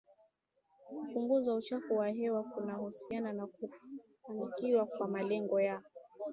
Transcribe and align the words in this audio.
kupunguza 0.99 1.55
uchafuzi 1.55 1.93
wa 1.95 2.09
hewa 2.09 2.43
kunahusiana 2.43 3.33
na 3.33 3.47
kufanikiwa 3.47 4.85
kwa 4.85 5.07
Malengo 5.07 5.61
ya 5.61 5.81